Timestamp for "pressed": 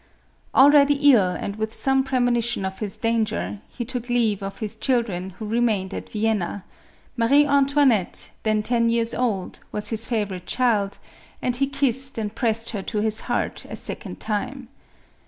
12.33-12.71